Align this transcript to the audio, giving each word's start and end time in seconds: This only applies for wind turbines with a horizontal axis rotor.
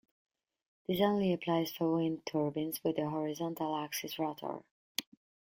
This 0.87 0.99
only 0.99 1.31
applies 1.31 1.71
for 1.71 1.95
wind 1.97 2.25
turbines 2.25 2.83
with 2.83 2.97
a 2.97 3.07
horizontal 3.11 3.75
axis 3.77 4.17
rotor. 4.17 4.63